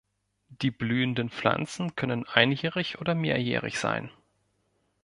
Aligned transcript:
Die 0.47 0.71
blühenden 0.71 1.29
Pflanzen 1.29 1.95
können 1.95 2.25
einjährig 2.27 2.97
oder 2.97 3.13
mehrjährig 3.13 3.77
sein. 3.77 4.09